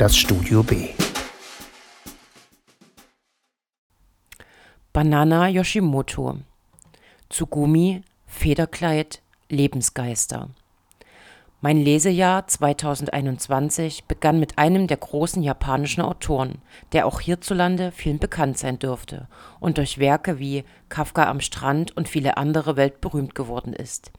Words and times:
das 0.00 0.16
Studio 0.16 0.62
B. 0.62 0.88
Banana 4.94 5.46
Yoshimoto 5.46 6.38
Tsugumi 7.28 8.00
Federkleid 8.24 9.20
Lebensgeister 9.50 10.48
Mein 11.60 11.76
Lesejahr 11.76 12.46
2021 12.46 14.04
begann 14.04 14.40
mit 14.40 14.56
einem 14.56 14.86
der 14.86 14.96
großen 14.96 15.42
japanischen 15.42 16.00
Autoren, 16.00 16.62
der 16.92 17.04
auch 17.04 17.20
hierzulande 17.20 17.92
vielen 17.92 18.18
bekannt 18.18 18.56
sein 18.56 18.78
dürfte 18.78 19.28
und 19.60 19.76
durch 19.76 19.98
Werke 19.98 20.38
wie 20.38 20.64
Kafka 20.88 21.28
am 21.28 21.40
Strand 21.40 21.94
und 21.94 22.08
viele 22.08 22.38
andere 22.38 22.76
weltberühmt 22.76 23.34
geworden 23.34 23.74
ist. 23.74 24.12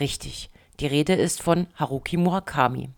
Richtig, 0.00 0.50
die 0.80 0.88
Rede 0.88 1.12
ist 1.12 1.40
von 1.40 1.68
Haruki 1.76 2.16
Murakami. 2.16 2.90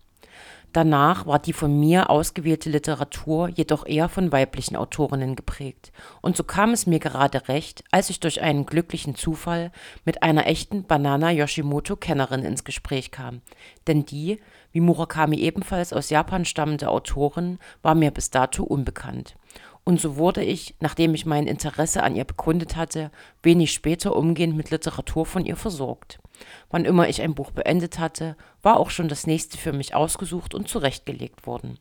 Danach 0.73 1.25
war 1.25 1.39
die 1.39 1.51
von 1.51 1.77
mir 1.77 2.09
ausgewählte 2.09 2.69
Literatur 2.69 3.49
jedoch 3.49 3.85
eher 3.85 4.07
von 4.07 4.31
weiblichen 4.31 4.77
Autorinnen 4.77 5.35
geprägt, 5.35 5.91
und 6.21 6.37
so 6.37 6.45
kam 6.45 6.71
es 6.71 6.87
mir 6.87 6.99
gerade 6.99 7.49
recht, 7.49 7.83
als 7.91 8.09
ich 8.09 8.21
durch 8.21 8.41
einen 8.41 8.65
glücklichen 8.65 9.15
Zufall 9.15 9.73
mit 10.05 10.23
einer 10.23 10.47
echten 10.47 10.83
Banana-Yoshimoto-Kennerin 10.83 12.45
ins 12.45 12.63
Gespräch 12.63 13.11
kam, 13.11 13.41
denn 13.87 14.05
die, 14.05 14.39
wie 14.71 14.79
Murakami 14.79 15.37
ebenfalls 15.39 15.91
aus 15.91 16.09
Japan 16.09 16.45
stammende 16.45 16.89
Autorin, 16.89 17.59
war 17.81 17.95
mir 17.95 18.11
bis 18.11 18.29
dato 18.29 18.63
unbekannt. 18.63 19.35
Und 19.83 19.99
so 19.99 20.15
wurde 20.15 20.41
ich, 20.41 20.75
nachdem 20.79 21.13
ich 21.15 21.25
mein 21.25 21.47
Interesse 21.47 22.03
an 22.03 22.15
ihr 22.15 22.23
bekundet 22.23 22.77
hatte, 22.77 23.11
wenig 23.43 23.73
später 23.73 24.15
umgehend 24.15 24.55
mit 24.55 24.69
Literatur 24.69 25.25
von 25.25 25.45
ihr 25.45 25.57
versorgt. 25.57 26.20
Wann 26.69 26.85
immer 26.85 27.09
ich 27.09 27.21
ein 27.21 27.35
Buch 27.35 27.51
beendet 27.51 27.99
hatte, 27.99 28.35
war 28.61 28.79
auch 28.79 28.89
schon 28.89 29.07
das 29.07 29.27
nächste 29.27 29.57
für 29.57 29.73
mich 29.73 29.95
ausgesucht 29.95 30.53
und 30.53 30.67
zurechtgelegt 30.67 31.45
worden. 31.45 31.77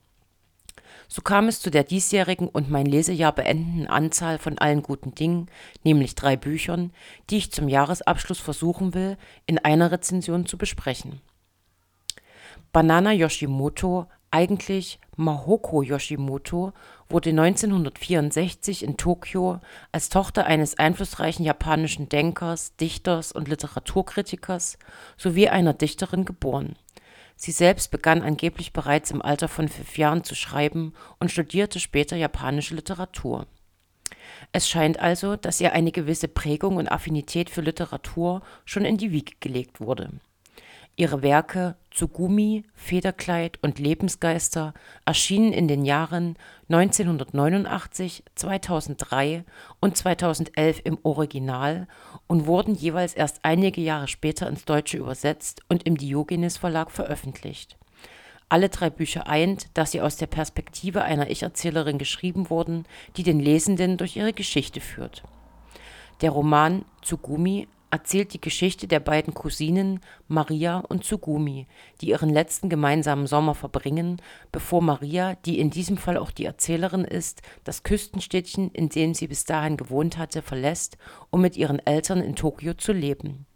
So 1.09 1.23
kam 1.23 1.49
es 1.49 1.61
zu 1.61 1.71
der 1.71 1.83
diesjährigen 1.83 2.49
und 2.49 2.71
mein 2.71 2.87
Lesejahr 2.87 3.33
beendenden 3.33 3.89
Anzahl 3.89 4.39
von 4.39 4.59
allen 4.59 4.83
guten 4.83 5.13
Dingen, 5.13 5.51
nämlich 5.83 6.15
drei 6.15 6.37
Büchern, 6.37 6.93
die 7.31 7.39
ich 7.39 7.51
zum 7.51 7.69
Jahresabschluss 7.69 8.39
versuchen 8.39 8.95
will, 8.95 9.17
in 9.47 9.59
einer 9.59 9.91
Rezension 9.91 10.47
zu 10.47 10.57
besprechen. 10.57 11.21
Banana 12.73 13.13
Yoshimoto 13.13 14.07
eigentlich 14.31 15.01
Mahoko 15.17 15.83
Yoshimoto 15.83 16.73
wurde 17.09 17.31
1964 17.31 18.85
in 18.85 18.97
Tokio 18.97 19.61
als 19.93 20.09
Tochter 20.09 20.47
eines 20.47 20.79
einflussreichen 20.79 21.45
japanischen 21.45 22.09
Denkers, 22.09 22.77
Dichters 22.77 23.33
und 23.33 23.49
Literaturkritikers 23.49 24.79
sowie 25.17 25.49
einer 25.49 25.75
Dichterin 25.75 26.25
geboren. 26.25 26.77
Sie 27.35 27.53
selbst 27.53 27.91
begann 27.91 28.23
angeblich 28.23 28.73
bereits 28.73 29.11
im 29.11 29.23
Alter 29.23 29.49
von 29.49 29.69
fünf 29.69 29.99
Jahren 29.99 30.25
zu 30.25 30.35
schreiben 30.35 30.93
und 31.19 31.31
studierte 31.31 31.81
später 31.81 32.17
japanische 32.17 32.75
Literatur. 32.75 33.47
Es 34.53 34.69
scheint 34.69 35.01
also, 35.01 35.37
dass 35.37 35.61
ihr 35.61 35.73
eine 35.73 35.91
gewisse 35.91 36.29
Prägung 36.29 36.77
und 36.77 36.91
Affinität 36.91 37.51
für 37.51 37.63
Literatur 37.63 38.43
schon 38.65 38.85
in 38.85 38.97
die 38.97 39.11
Wiege 39.11 39.35
gelegt 39.41 39.81
wurde 39.81 40.21
Ihre 40.97 41.23
Werke 41.23 41.77
Tsugumi, 41.91 42.65
Federkleid 42.75 43.59
und 43.63 43.79
Lebensgeister 43.79 44.75
erschienen 45.05 45.53
in 45.53 45.67
den 45.67 45.85
Jahren 45.85 46.37
1989, 46.69 48.23
2003 48.35 49.45
und 49.81 49.97
2011 49.97 50.83
im 50.85 50.99
Original 51.03 51.89
und 52.27 52.47
wurden 52.47 52.75
jeweils 52.75 53.15
erst 53.15 53.41
einige 53.43 53.81
Jahre 53.81 54.09
später 54.09 54.49
ins 54.49 54.65
Deutsche 54.65 54.99
übersetzt 54.99 55.63
und 55.69 55.85
im 55.85 55.97
Diogenes 55.97 56.59
Verlag 56.59 56.91
veröffentlicht. 56.91 57.77
Alle 58.49 58.69
drei 58.69 58.91
Bücher 58.91 59.27
eint, 59.29 59.69
dass 59.75 59.93
sie 59.93 60.01
aus 60.01 60.17
der 60.17 60.27
Perspektive 60.27 61.03
einer 61.03 61.31
Ich-Erzählerin 61.31 61.99
geschrieben 61.99 62.51
wurden, 62.51 62.85
die 63.17 63.23
den 63.23 63.41
Lesenden 63.41 63.97
durch 63.97 64.17
ihre 64.17 64.33
Geschichte 64.33 64.81
führt. 64.81 65.23
Der 66.21 66.31
Roman 66.31 66.85
Tsugumi 67.01 67.69
erzählt 67.91 68.33
die 68.33 68.41
Geschichte 68.41 68.87
der 68.87 69.01
beiden 69.01 69.35
Cousinen 69.35 70.01
Maria 70.29 70.79
und 70.79 71.05
Tsugumi, 71.05 71.67
die 72.01 72.11
ihren 72.11 72.31
letzten 72.31 72.69
gemeinsamen 72.69 73.27
Sommer 73.27 73.55
verbringen, 73.55 74.21
bevor 74.53 74.83
Maria, 74.83 75.35
die 75.47 75.59
in 75.59 75.71
diesem 75.71 75.97
Fall 75.97 76.17
auch 76.17 76.31
die 76.31 76.45
Erzählerin 76.45 77.05
ist, 77.05 77.43
das 77.65 77.83
Küstenstädtchen, 77.83 78.71
in 78.71 78.89
dem 78.89 79.15
sie 79.15 79.29
bis 79.29 79.45
dahin 79.45 79.77
gewohnt 79.77 80.19
hatte, 80.19 80.43
verlässt, 80.43 80.97
um 81.31 81.41
mit 81.41 81.57
ihren 81.57 81.79
Eltern 81.85 82.21
in 82.21 82.37
Tokio 82.37 82.75
zu 82.75 82.93
leben. 82.93 83.47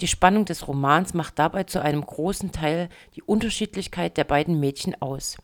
Die 0.00 0.08
Spannung 0.08 0.44
des 0.44 0.66
Romans 0.68 1.14
macht 1.14 1.38
dabei 1.38 1.64
zu 1.64 1.82
einem 1.82 2.04
großen 2.04 2.52
Teil 2.52 2.88
die 3.16 3.22
Unterschiedlichkeit 3.22 4.16
der 4.16 4.24
beiden 4.24 4.60
Mädchen 4.60 5.00
aus 5.00 5.36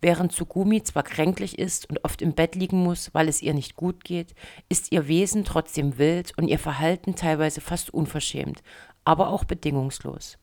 Während 0.00 0.32
Tsugumi 0.32 0.82
zwar 0.82 1.02
kränklich 1.02 1.58
ist 1.58 1.90
und 1.90 2.04
oft 2.04 2.22
im 2.22 2.32
Bett 2.32 2.54
liegen 2.54 2.82
muss, 2.82 3.12
weil 3.14 3.28
es 3.28 3.42
ihr 3.42 3.54
nicht 3.54 3.76
gut 3.76 4.04
geht, 4.04 4.34
ist 4.68 4.92
ihr 4.92 5.08
Wesen 5.08 5.44
trotzdem 5.44 5.98
wild 5.98 6.32
und 6.36 6.48
ihr 6.48 6.58
Verhalten 6.58 7.16
teilweise 7.16 7.60
fast 7.60 7.92
unverschämt, 7.92 8.62
aber 9.04 9.30
auch 9.30 9.44
bedingungslos. 9.44 10.38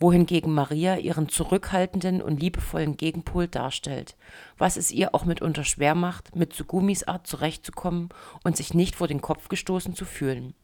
Wohingegen 0.00 0.52
Maria 0.52 0.96
ihren 0.96 1.28
zurückhaltenden 1.28 2.20
und 2.20 2.40
liebevollen 2.40 2.96
Gegenpol 2.96 3.46
darstellt, 3.46 4.16
was 4.58 4.76
es 4.76 4.90
ihr 4.90 5.14
auch 5.14 5.24
mitunter 5.24 5.64
schwer 5.64 5.94
macht, 5.94 6.34
mit 6.34 6.52
Tsugumis 6.52 7.04
Art 7.04 7.26
zurechtzukommen 7.26 8.08
und 8.42 8.56
sich 8.56 8.74
nicht 8.74 8.96
vor 8.96 9.06
den 9.06 9.20
Kopf 9.20 9.48
gestoßen 9.48 9.94
zu 9.94 10.04
fühlen. 10.04 10.54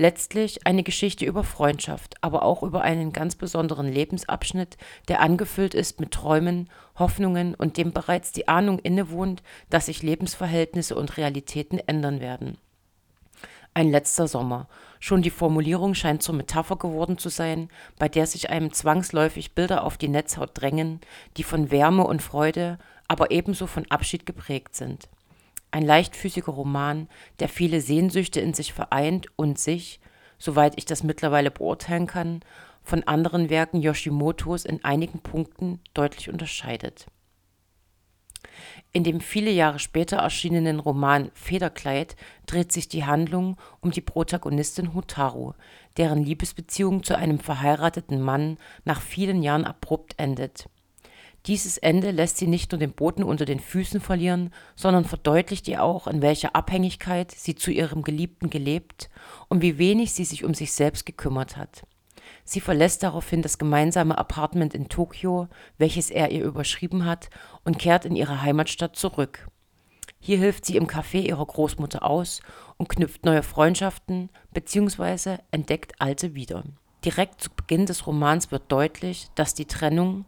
Letztlich 0.00 0.66
eine 0.66 0.82
Geschichte 0.82 1.26
über 1.26 1.44
Freundschaft, 1.44 2.14
aber 2.22 2.42
auch 2.42 2.62
über 2.62 2.80
einen 2.80 3.12
ganz 3.12 3.34
besonderen 3.34 3.86
Lebensabschnitt, 3.86 4.78
der 5.08 5.20
angefüllt 5.20 5.74
ist 5.74 6.00
mit 6.00 6.10
Träumen, 6.10 6.70
Hoffnungen 6.98 7.54
und 7.54 7.76
dem 7.76 7.92
bereits 7.92 8.32
die 8.32 8.48
Ahnung 8.48 8.78
innewohnt, 8.78 9.42
dass 9.68 9.84
sich 9.84 10.02
Lebensverhältnisse 10.02 10.94
und 10.94 11.18
Realitäten 11.18 11.78
ändern 11.80 12.22
werden. 12.22 12.56
Ein 13.74 13.90
letzter 13.90 14.26
Sommer. 14.26 14.68
Schon 15.00 15.20
die 15.20 15.28
Formulierung 15.28 15.92
scheint 15.92 16.22
zur 16.22 16.34
Metapher 16.34 16.76
geworden 16.76 17.18
zu 17.18 17.28
sein, 17.28 17.68
bei 17.98 18.08
der 18.08 18.26
sich 18.26 18.48
einem 18.48 18.72
zwangsläufig 18.72 19.54
Bilder 19.54 19.84
auf 19.84 19.98
die 19.98 20.08
Netzhaut 20.08 20.52
drängen, 20.54 21.02
die 21.36 21.44
von 21.44 21.70
Wärme 21.70 22.04
und 22.04 22.22
Freude, 22.22 22.78
aber 23.06 23.32
ebenso 23.32 23.66
von 23.66 23.84
Abschied 23.90 24.24
geprägt 24.24 24.74
sind 24.74 25.10
ein 25.70 25.84
leichtfüßiger 25.84 26.52
Roman, 26.52 27.08
der 27.38 27.48
viele 27.48 27.80
Sehnsüchte 27.80 28.40
in 28.40 28.54
sich 28.54 28.72
vereint 28.72 29.28
und 29.36 29.58
sich, 29.58 30.00
soweit 30.38 30.74
ich 30.76 30.84
das 30.84 31.02
mittlerweile 31.02 31.50
beurteilen 31.50 32.06
kann, 32.06 32.40
von 32.82 33.04
anderen 33.04 33.50
Werken 33.50 33.80
Yoshimotos 33.80 34.64
in 34.64 34.84
einigen 34.84 35.20
Punkten 35.20 35.80
deutlich 35.94 36.30
unterscheidet. 36.30 37.06
In 38.92 39.04
dem 39.04 39.20
viele 39.20 39.50
Jahre 39.50 39.78
später 39.78 40.16
erschienenen 40.18 40.80
Roman 40.80 41.30
Federkleid 41.34 42.16
dreht 42.46 42.72
sich 42.72 42.88
die 42.88 43.04
Handlung 43.04 43.56
um 43.80 43.90
die 43.90 44.00
Protagonistin 44.00 44.94
Hotaru, 44.94 45.52
deren 45.96 46.24
Liebesbeziehung 46.24 47.04
zu 47.04 47.16
einem 47.16 47.38
verheirateten 47.38 48.20
Mann 48.20 48.58
nach 48.84 49.00
vielen 49.00 49.42
Jahren 49.42 49.64
abrupt 49.64 50.14
endet 50.16 50.68
dieses 51.46 51.78
Ende 51.78 52.10
lässt 52.10 52.36
sie 52.36 52.46
nicht 52.46 52.72
nur 52.72 52.78
den 52.78 52.92
Boden 52.92 53.22
unter 53.22 53.44
den 53.44 53.60
Füßen 53.60 54.00
verlieren, 54.00 54.50
sondern 54.76 55.04
verdeutlicht 55.04 55.68
ihr 55.68 55.82
auch, 55.82 56.06
in 56.06 56.20
welcher 56.20 56.54
Abhängigkeit 56.54 57.30
sie 57.30 57.54
zu 57.54 57.70
ihrem 57.70 58.02
Geliebten 58.02 58.50
gelebt 58.50 59.08
und 59.48 59.62
wie 59.62 59.78
wenig 59.78 60.12
sie 60.12 60.24
sich 60.24 60.44
um 60.44 60.52
sich 60.52 60.72
selbst 60.72 61.06
gekümmert 61.06 61.56
hat. 61.56 61.82
Sie 62.44 62.60
verlässt 62.60 63.02
daraufhin 63.02 63.42
das 63.42 63.58
gemeinsame 63.58 64.18
Apartment 64.18 64.74
in 64.74 64.88
Tokio, 64.88 65.48
welches 65.78 66.10
er 66.10 66.30
ihr 66.30 66.44
überschrieben 66.44 67.04
hat, 67.04 67.30
und 67.64 67.78
kehrt 67.78 68.04
in 68.04 68.16
ihre 68.16 68.42
Heimatstadt 68.42 68.96
zurück. 68.96 69.48
Hier 70.18 70.36
hilft 70.36 70.66
sie 70.66 70.76
im 70.76 70.86
Café 70.86 71.22
ihrer 71.22 71.46
Großmutter 71.46 72.02
aus 72.04 72.40
und 72.76 72.88
knüpft 72.88 73.24
neue 73.24 73.42
Freundschaften 73.42 74.28
bzw. 74.52 75.38
entdeckt 75.50 75.94
alte 75.98 76.34
wieder. 76.34 76.64
Direkt 77.04 77.40
zu 77.40 77.50
Beginn 77.50 77.86
des 77.86 78.06
Romans 78.06 78.50
wird 78.50 78.70
deutlich, 78.70 79.28
dass 79.34 79.54
die 79.54 79.64
Trennung, 79.64 80.26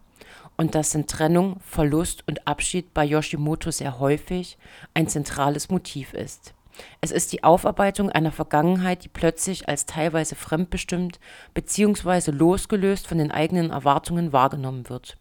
und 0.62 0.76
dass 0.76 0.94
in 0.94 1.08
Trennung, 1.08 1.56
Verlust 1.66 2.22
und 2.28 2.46
Abschied 2.46 2.94
bei 2.94 3.04
Yoshimoto 3.04 3.72
sehr 3.72 3.98
häufig 3.98 4.56
ein 4.94 5.08
zentrales 5.08 5.70
Motiv 5.70 6.14
ist. 6.14 6.54
Es 7.00 7.10
ist 7.10 7.32
die 7.32 7.42
Aufarbeitung 7.42 8.10
einer 8.10 8.30
Vergangenheit, 8.30 9.02
die 9.02 9.08
plötzlich 9.08 9.68
als 9.68 9.86
teilweise 9.86 10.36
fremdbestimmt 10.36 11.18
bzw. 11.52 12.30
losgelöst 12.30 13.08
von 13.08 13.18
den 13.18 13.32
eigenen 13.32 13.70
Erwartungen 13.70 14.32
wahrgenommen 14.32 14.88
wird. 14.88 15.18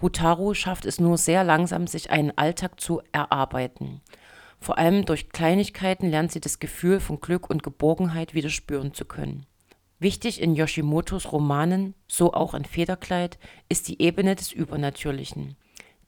Hutaru 0.00 0.54
schafft 0.54 0.84
es 0.84 1.00
nur 1.00 1.18
sehr 1.18 1.42
langsam, 1.42 1.88
sich 1.88 2.10
einen 2.12 2.38
Alltag 2.38 2.80
zu 2.80 3.02
erarbeiten. 3.10 4.00
Vor 4.60 4.78
allem 4.78 5.04
durch 5.04 5.30
Kleinigkeiten 5.30 6.08
lernt 6.08 6.30
sie 6.30 6.40
das 6.40 6.60
Gefühl 6.60 7.00
von 7.00 7.20
Glück 7.20 7.50
und 7.50 7.64
Geborgenheit 7.64 8.32
wieder 8.32 8.48
spüren 8.48 8.94
zu 8.94 9.06
können 9.06 9.44
Wichtig 10.00 10.40
in 10.40 10.54
Yoshimotos 10.54 11.32
Romanen, 11.32 11.94
so 12.06 12.32
auch 12.32 12.54
in 12.54 12.64
Federkleid, 12.64 13.38
ist 13.68 13.88
die 13.88 14.00
Ebene 14.00 14.36
des 14.36 14.52
Übernatürlichen. 14.52 15.56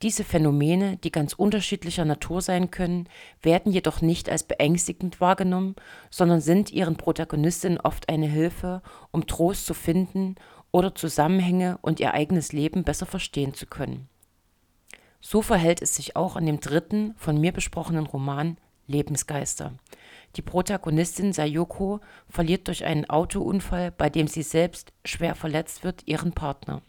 Diese 0.03 0.25
Phänomene, 0.25 0.97
die 0.97 1.11
ganz 1.11 1.35
unterschiedlicher 1.35 2.05
Natur 2.05 2.41
sein 2.41 2.71
können, 2.71 3.09
werden 3.43 3.73
jedoch 3.73 4.01
nicht 4.01 4.31
als 4.31 4.45
beängstigend 4.45 5.21
wahrgenommen, 5.21 5.75
sondern 6.09 6.41
sind 6.41 6.73
ihren 6.73 6.97
Protagonistinnen 6.97 7.81
oft 7.81 8.09
eine 8.09 8.27
Hilfe, 8.27 8.81
um 9.11 9.27
Trost 9.27 9.67
zu 9.67 9.75
finden 9.75 10.37
oder 10.71 10.95
Zusammenhänge 10.95 11.79
und 11.83 12.01
ihr 12.01 12.15
eigenes 12.15 12.53
Leben 12.53 12.85
besser 12.85 13.07
verstehen 13.07 13.55
zu 13.55 13.67
können. 13.67 14.09
So 15.21 15.43
verhält 15.43 15.83
es 15.83 15.97
sich 15.97 16.17
auch 16.17 16.37
in 16.37 16.47
dem 16.47 16.61
dritten 16.61 17.13
von 17.17 17.39
mir 17.39 17.53
besprochenen 17.53 18.07
Roman 18.07 18.57
Lebensgeister. 18.91 19.73
Die 20.37 20.43
Protagonistin 20.43 21.33
Sayoko 21.33 22.01
verliert 22.29 22.69
durch 22.69 22.85
einen 22.85 23.09
Autounfall, 23.09 23.91
bei 23.91 24.11
dem 24.11 24.27
sie 24.27 24.43
selbst 24.43 24.93
schwer 25.05 25.35
verletzt 25.35 25.83
wird, 25.83 26.07
ihren 26.07 26.33
Partner. 26.33 26.83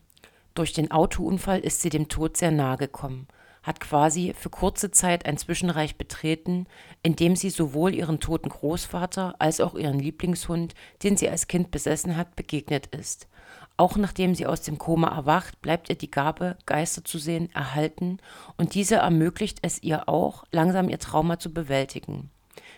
Durch 0.53 0.74
den 0.74 0.92
Autounfall 0.92 1.59
ist 1.59 1.81
sie 1.81 1.89
dem 1.89 2.09
Tod 2.09 2.36
sehr 2.38 2.51
nahe 2.51 2.77
gekommen, 2.77 3.27
hat 3.63 3.80
quasi 3.80 4.34
für 4.38 4.50
kurze 4.50 4.92
Zeit 4.92 5.25
ein 5.25 5.38
Zwischenreich 5.38 5.98
betreten, 5.98 6.68
in 7.04 7.16
dem 7.16 7.36
sie 7.36 7.50
sowohl 7.50 7.94
ihren 7.94 8.19
toten 8.19 8.50
Großvater 8.50 9.36
als 9.40 9.62
auch 9.62 9.75
ihren 9.75 10.00
Lieblingshund, 10.00 10.74
den 11.04 11.18
sie 11.18 11.30
als 11.30 11.48
Kind 11.48 11.72
besessen 11.72 12.18
hat, 12.18 12.36
begegnet 12.36 12.88
ist. 12.88 13.28
Auch 13.78 13.98
nachdem 13.98 14.36
sie 14.36 14.46
aus 14.46 14.62
dem 14.62 14.78
Koma 14.78 15.16
erwacht, 15.16 15.62
bleibt 15.62 15.90
ihr 15.90 15.96
die 15.96 16.12
Gabe, 16.12 16.58
Geister 16.66 17.04
zu 17.04 17.18
sehen, 17.18 17.50
erhalten 17.54 18.18
und 18.58 18.75
diese 18.75 18.96
ermöglicht 18.98 19.60
es 19.62 19.81
ihr 19.81 20.08
auch, 20.08 20.44
langsam 20.52 20.90
ihr 20.90 21.00
Trauma 21.00 21.40
zu 21.40 21.54
bewältigen. 21.54 22.30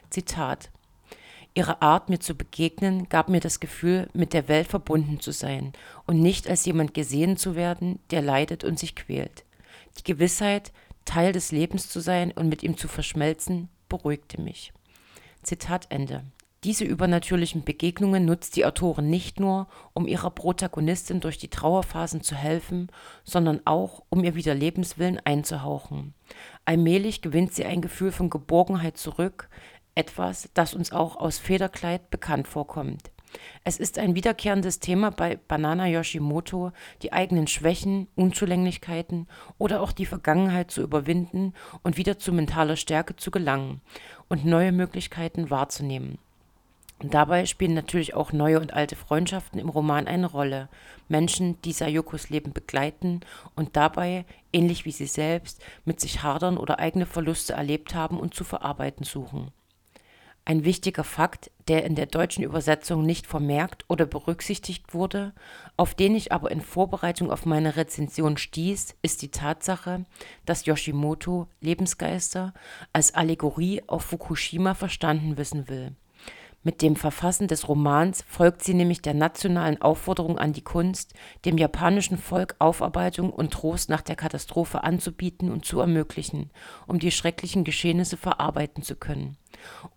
Zitat 0.10 0.70
Ihre 1.56 1.84
Art, 1.84 2.10
mir 2.10 2.20
zu 2.20 2.34
begegnen, 2.34 3.10
gab 3.10 3.30
mir 3.30 3.40
das 3.40 3.60
Gefühl, 3.60 4.10
mit 4.14 4.34
der 4.34 4.48
Welt 4.48 4.68
verbunden 4.68 5.20
zu 5.20 5.32
sein 5.32 5.74
und 6.08 6.20
nicht 6.20 6.50
als 6.50 6.66
jemand 6.66 6.96
gesehen 6.96 7.38
zu 7.38 7.56
werden, 7.56 8.00
der 8.10 8.24
leidet 8.24 8.64
und 8.64 8.80
sich 8.80 8.96
quält. 8.96 9.44
Die 9.98 10.04
Gewissheit, 10.04 10.72
Teil 11.06 11.34
des 11.34 11.52
Lebens 11.52 11.90
zu 11.90 12.00
sein 12.00 12.32
und 12.32 12.50
mit 12.50 12.64
ihm 12.64 12.78
zu 12.78 12.88
verschmelzen, 12.88 13.70
beruhigte 13.90 14.42
mich. 14.42 14.74
Zitat 15.44 15.88
Ende. 15.90 16.24
Diese 16.64 16.86
übernatürlichen 16.86 17.66
Begegnungen 17.66 18.24
nutzt 18.24 18.56
die 18.56 18.66
Autorin 18.66 19.10
nicht 19.10 19.38
nur, 19.38 19.68
um 19.92 20.08
ihrer 20.08 20.30
Protagonistin 20.30 21.20
durch 21.20 21.38
die 21.38 21.50
Trauerphasen 21.50 22.22
zu 22.22 22.36
helfen, 22.36 22.88
sondern 23.26 23.60
auch, 23.66 24.04
um 24.08 24.24
ihr 24.24 24.36
wieder 24.36 24.56
Lebenswillen 24.56 25.20
einzuhauchen. 25.26 26.14
Allmählich 26.64 27.22
gewinnt 27.22 27.54
sie 27.54 27.66
ein 27.66 27.82
Gefühl 27.82 28.14
von 28.14 28.30
Geborgenheit 28.30 28.96
zurück, 28.96 29.50
etwas, 29.94 30.50
das 30.54 30.74
uns 30.74 30.94
auch 30.94 31.18
aus 31.18 31.38
Federkleid 31.38 32.10
bekannt 32.10 32.48
vorkommt. 32.48 33.12
Es 33.64 33.78
ist 33.78 33.98
ein 33.98 34.16
wiederkehrendes 34.16 34.80
Thema 34.80 35.12
bei 35.12 35.38
Banana 35.48 35.88
Yoshimoto, 35.88 36.72
die 37.02 37.14
eigenen 37.14 37.48
Schwächen, 37.48 38.08
Unzulänglichkeiten 38.16 39.28
oder 39.58 39.82
auch 39.82 39.92
die 39.92 40.06
Vergangenheit 40.06 40.72
zu 40.72 40.82
überwinden 40.82 41.54
und 41.84 41.98
wieder 41.98 42.20
zu 42.20 42.34
mentaler 42.34 42.76
Stärke 42.76 43.16
zu 43.16 43.32
gelangen 43.32 43.82
und 44.30 44.46
neue 44.46 44.72
Möglichkeiten 44.72 45.50
wahrzunehmen. 45.50 46.18
Dabei 47.04 47.46
spielen 47.46 47.74
natürlich 47.74 48.14
auch 48.14 48.32
neue 48.32 48.62
und 48.62 48.74
alte 48.74 48.96
Freundschaften 48.96 49.60
im 49.60 49.68
Roman 49.68 50.08
eine 50.08 50.28
Rolle. 50.28 50.70
Menschen, 51.10 51.62
die 51.64 51.74
Sayokos 51.74 52.30
Leben 52.30 52.54
begleiten 52.54 53.20
und 53.56 53.76
dabei, 53.76 54.26
ähnlich 54.54 54.86
wie 54.86 54.92
sie 54.92 55.08
selbst, 55.08 55.62
mit 55.84 56.00
sich 56.00 56.24
hadern 56.24 56.58
oder 56.58 56.80
eigene 56.80 57.06
Verluste 57.06 57.54
erlebt 57.54 57.94
haben 57.94 58.18
und 58.18 58.34
zu 58.34 58.46
verarbeiten 58.46 59.04
suchen. 59.04 59.52
Ein 60.46 60.66
wichtiger 60.66 61.06
Fakt, 61.06 61.52
der 61.70 61.86
in 61.86 61.96
der 61.96 62.06
deutschen 62.06 62.44
Übersetzung 62.44 63.06
nicht 63.06 63.28
vermerkt 63.28 63.86
oder 63.88 64.06
berücksichtigt 64.06 64.94
wurde, 64.94 65.34
auf 65.78 65.96
den 65.96 66.16
ich 66.16 66.34
aber 66.34 66.52
in 66.52 66.60
Vorbereitung 66.60 67.32
auf 67.32 67.46
meine 67.46 67.78
Rezension 67.78 68.36
stieß, 68.36 68.96
ist 69.02 69.22
die 69.22 69.32
Tatsache, 69.32 70.06
dass 70.46 70.66
Yoshimoto 70.66 71.48
Lebensgeister 71.62 72.54
als 72.92 73.14
Allegorie 73.14 73.84
auf 73.88 74.04
Fukushima 74.04 74.74
verstanden 74.74 75.38
wissen 75.38 75.70
will. 75.70 75.96
Mit 76.66 76.82
dem 76.82 76.96
Verfassen 76.96 77.50
des 77.50 77.68
Romans 77.68 78.24
folgt 78.26 78.64
sie 78.64 78.74
nämlich 78.74 79.02
der 79.02 79.14
nationalen 79.14 79.82
Aufforderung 79.82 80.40
an 80.40 80.54
die 80.54 80.62
Kunst, 80.62 81.14
dem 81.44 81.58
japanischen 81.58 82.18
Volk 82.18 82.56
Aufarbeitung 82.58 83.32
und 83.32 83.52
Trost 83.52 83.90
nach 83.90 84.02
der 84.02 84.16
Katastrophe 84.16 84.82
anzubieten 84.82 85.52
und 85.52 85.66
zu 85.66 85.82
ermöglichen, 85.82 86.52
um 86.88 87.00
die 87.00 87.12
schrecklichen 87.12 87.66
Geschehnisse 87.66 88.16
verarbeiten 88.16 88.82
zu 88.82 88.96
können. 88.96 89.36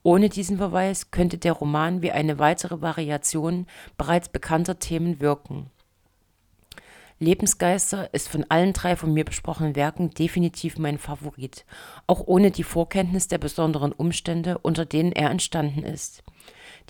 Ohne 0.03 0.29
diesen 0.29 0.59
Verweis 0.59 1.13
könnte 1.13 1.39
der 1.39 1.53
Roman 1.53 2.03
wie 2.03 2.11
eine 2.11 2.41
weitere 2.41 2.83
Variation 2.83 3.67
bereits 3.97 4.29
bekannter 4.29 4.81
Themen 4.81 5.21
wirken. 5.21 5.71
Lebensgeister 7.21 8.13
ist 8.13 8.29
von 8.29 8.45
allen 8.49 8.73
drei 8.73 8.97
von 8.97 9.15
mir 9.15 9.25
besprochenen 9.25 9.77
Werken 9.77 10.11
definitiv 10.11 10.79
mein 10.79 10.99
Favorit, 10.99 11.65
auch 12.09 12.27
ohne 12.27 12.51
die 12.51 12.65
Vorkenntnis 12.65 13.29
der 13.29 13.39
besonderen 13.39 13.93
Umstände, 13.93 14.59
unter 14.59 14.85
denen 14.85 15.13
er 15.13 15.31
entstanden 15.31 15.85
ist 15.85 16.25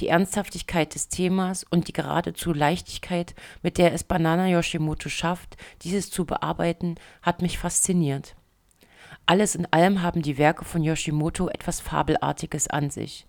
die 0.00 0.08
Ernsthaftigkeit 0.08 0.94
des 0.94 1.08
Themas 1.08 1.64
und 1.64 1.88
die 1.88 1.92
geradezu 1.92 2.52
Leichtigkeit, 2.52 3.34
mit 3.62 3.78
der 3.78 3.92
es 3.92 4.04
Banana 4.04 4.48
Yoshimoto 4.48 5.08
schafft, 5.08 5.56
dieses 5.82 6.10
zu 6.10 6.24
bearbeiten, 6.24 6.96
hat 7.22 7.42
mich 7.42 7.58
fasziniert. 7.58 8.36
Alles 9.28 9.56
in 9.56 9.66
allem 9.72 10.02
haben 10.02 10.22
die 10.22 10.38
Werke 10.38 10.64
von 10.64 10.84
Yoshimoto 10.84 11.48
etwas 11.48 11.80
Fabelartiges 11.80 12.68
an 12.68 12.90
sich. 12.90 13.26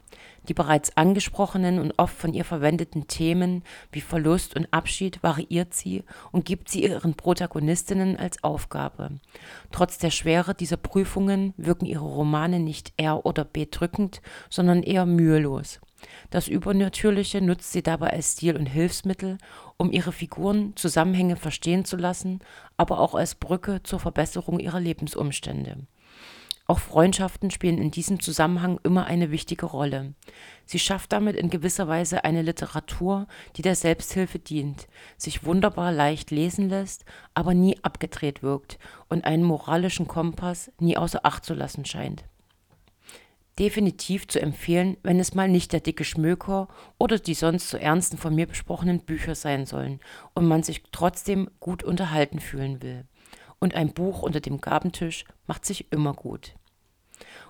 Die 0.47 0.53
bereits 0.53 0.95
angesprochenen 0.95 1.79
und 1.79 1.93
oft 1.97 2.15
von 2.15 2.33
ihr 2.33 2.45
verwendeten 2.45 3.07
Themen 3.07 3.63
wie 3.91 4.01
Verlust 4.01 4.55
und 4.55 4.71
Abschied 4.71 5.21
variiert 5.23 5.73
sie 5.73 6.03
und 6.31 6.45
gibt 6.45 6.69
sie 6.69 6.83
ihren 6.83 7.15
Protagonistinnen 7.15 8.15
als 8.15 8.43
Aufgabe. 8.43 9.19
Trotz 9.71 9.97
der 9.97 10.11
Schwere 10.11 10.53
dieser 10.53 10.77
Prüfungen 10.77 11.53
wirken 11.57 11.85
ihre 11.85 12.05
Romane 12.05 12.59
nicht 12.59 12.93
R 12.97 13.25
oder 13.25 13.43
B 13.43 13.65
drückend, 13.69 14.21
sondern 14.49 14.83
eher 14.83 15.05
mühelos. 15.05 15.79
Das 16.29 16.47
Übernatürliche 16.47 17.41
nutzt 17.41 17.71
sie 17.71 17.83
dabei 17.83 18.11
als 18.11 18.33
Stil 18.33 18.55
und 18.55 18.65
Hilfsmittel, 18.65 19.37
um 19.77 19.91
ihre 19.91 20.11
Figuren 20.11 20.75
Zusammenhänge 20.75 21.35
verstehen 21.35 21.85
zu 21.85 21.97
lassen, 21.97 22.39
aber 22.75 22.99
auch 22.99 23.15
als 23.15 23.35
Brücke 23.35 23.81
zur 23.83 23.99
Verbesserung 23.99 24.59
ihrer 24.59 24.79
Lebensumstände. 24.79 25.87
Auch 26.69 26.79
Freundschaften 26.79 27.49
spielen 27.49 27.77
in 27.77 27.91
diesem 27.91 28.19
Zusammenhang 28.19 28.77
immer 28.83 29.05
eine 29.05 29.31
wichtige 29.31 29.65
Rolle. 29.65 30.13
Sie 30.65 30.79
schafft 30.79 31.13
damit 31.13 31.37
in 31.37 31.49
gewisser 31.49 31.87
Weise 31.87 32.25
eine 32.25 32.41
Literatur, 32.41 33.27
die 33.55 33.61
der 33.61 33.75
Selbsthilfe 33.75 34.37
dient, 34.37 34.89
sich 35.17 35.45
wunderbar 35.45 35.93
leicht 35.93 36.29
lesen 36.29 36.67
lässt, 36.67 37.05
aber 37.33 37.53
nie 37.53 37.81
abgedreht 37.83 38.43
wirkt 38.43 38.79
und 39.07 39.23
einen 39.23 39.43
moralischen 39.43 40.09
Kompass 40.09 40.69
nie 40.77 40.97
außer 40.97 41.21
Acht 41.23 41.45
zu 41.45 41.53
lassen 41.53 41.85
scheint 41.85 42.25
definitiv 43.59 44.27
zu 44.27 44.41
empfehlen, 44.41 44.97
wenn 45.03 45.19
es 45.19 45.33
mal 45.33 45.47
nicht 45.47 45.73
der 45.73 45.79
dicke 45.79 46.03
Schmöker 46.03 46.67
oder 46.97 47.19
die 47.19 47.33
sonst 47.33 47.69
so 47.69 47.77
ernsten 47.77 48.17
von 48.17 48.35
mir 48.35 48.47
besprochenen 48.47 48.99
Bücher 48.99 49.35
sein 49.35 49.65
sollen 49.65 49.99
und 50.33 50.47
man 50.47 50.63
sich 50.63 50.83
trotzdem 50.91 51.49
gut 51.59 51.83
unterhalten 51.83 52.39
fühlen 52.39 52.81
will. 52.81 53.05
Und 53.59 53.73
ein 53.73 53.93
Buch 53.93 54.21
unter 54.21 54.39
dem 54.39 54.61
Gabentisch 54.61 55.25
macht 55.47 55.65
sich 55.65 55.91
immer 55.91 56.13
gut. 56.13 56.53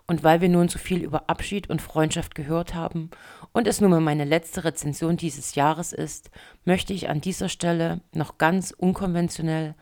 Und 0.06 0.24
weil 0.24 0.40
wir 0.40 0.48
nun 0.48 0.70
so 0.70 0.80
viel 0.80 1.04
über 1.04 1.30
Abschied 1.30 1.70
und 1.70 1.82
Freundschaft 1.82 2.34
gehört 2.34 2.74
haben 2.74 3.10
und 3.52 3.68
es 3.68 3.82
nun 3.82 3.92
mal 3.92 4.00
meine 4.00 4.24
letzte 4.24 4.64
Rezension 4.64 5.18
dieses 5.18 5.56
Jahres 5.56 5.92
ist, 5.92 6.32
möchte 6.64 6.94
ich 6.94 7.10
an 7.10 7.20
dieser 7.20 7.50
Stelle 7.50 8.00
noch 8.14 8.38
ganz 8.38 8.72
unkonventionell 8.72 9.76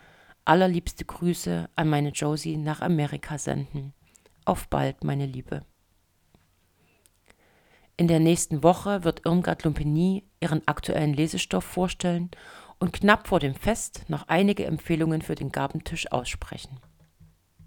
allerliebste 0.44 1.05
Grüße 1.05 1.70
an 1.75 1.89
meine 1.89 2.10
Josie 2.10 2.58
nach 2.58 2.82
Amerika 2.82 3.38
senden. 3.38 3.94
Auf 4.46 4.67
bald, 4.67 5.03
meine 5.03 5.27
Liebe. 5.27 5.62
In 7.98 8.08
der 8.08 8.20
nächsten 8.20 8.62
Woche 8.62 9.04
wird 9.04 9.25
Irmgard 9.25 9.64
Lumpeni 9.64 10.25
ihren 10.42 10.68
aktuellen 10.68 11.14
Lesestoff 11.14 11.64
vorstellen 11.64 12.30
und 12.78 12.92
knapp 12.92 13.28
vor 13.28 13.40
dem 13.40 13.56
Fest 13.56 14.04
noch 14.10 14.28
einige 14.28 14.66
Empfehlungen 14.66 15.22
für 15.22 15.36
den 15.36 15.52
Gabentisch 15.52 16.12
aussprechen 16.12 16.78